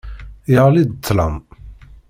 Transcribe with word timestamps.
Yeɣli-d 0.51 0.91
ṭṭlam. 0.97 1.35